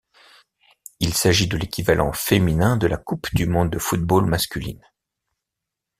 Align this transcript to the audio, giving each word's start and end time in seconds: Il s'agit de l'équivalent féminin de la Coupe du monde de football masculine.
Il 0.99 1.13
s'agit 1.13 1.47
de 1.47 1.57
l'équivalent 1.57 2.11
féminin 2.11 2.75
de 2.75 2.87
la 2.87 2.97
Coupe 2.97 3.27
du 3.35 3.45
monde 3.45 3.69
de 3.69 3.77
football 3.77 4.25
masculine. 4.25 4.81